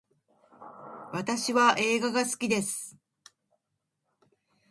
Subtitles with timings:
[1.13, 2.97] 私は映画が好きです